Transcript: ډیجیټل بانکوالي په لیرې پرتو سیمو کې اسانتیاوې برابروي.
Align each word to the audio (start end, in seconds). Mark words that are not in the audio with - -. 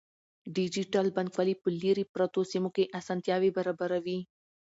ډیجیټل 0.55 1.07
بانکوالي 1.15 1.55
په 1.61 1.67
لیرې 1.81 2.05
پرتو 2.13 2.41
سیمو 2.51 2.69
کې 2.75 2.91
اسانتیاوې 2.99 3.49
برابروي. 3.57 4.19